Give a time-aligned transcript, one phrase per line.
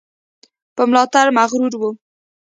[0.75, 1.91] په ملاتړ مغرور وو.